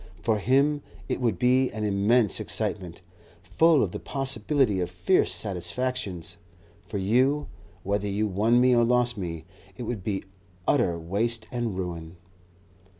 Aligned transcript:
For 0.23 0.39
him, 0.39 0.81
it 1.07 1.21
would 1.21 1.37
be 1.37 1.69
an 1.69 1.83
immense 1.83 2.39
excitement, 2.39 3.03
full 3.43 3.83
of 3.83 3.91
the 3.91 3.99
possibility 3.99 4.79
of 4.79 4.89
fierce 4.89 5.31
satisfactions; 5.31 6.37
for 6.83 6.97
you, 6.97 7.45
whether 7.83 8.07
you 8.07 8.25
won 8.25 8.59
me 8.59 8.75
or 8.75 8.83
lost 8.83 9.15
me, 9.15 9.45
it 9.77 9.83
would 9.83 10.03
be 10.03 10.23
utter 10.67 10.97
waste 10.97 11.47
and 11.51 11.77
ruin." 11.77 12.17